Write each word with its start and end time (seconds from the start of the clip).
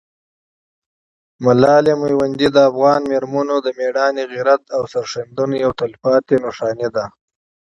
ملالۍ 1.43 1.93
میوندۍ 2.01 2.47
د 2.53 2.57
افغان 2.69 3.01
مېرمنو 3.11 3.57
د 3.65 3.67
مېړانې، 3.77 4.23
غیرت 4.31 4.63
او 4.75 4.81
سرښندنې 4.91 5.57
یو 5.65 5.71
تلپاتې 5.79 6.35
سمبول 6.43 6.89
ده. 6.95 7.05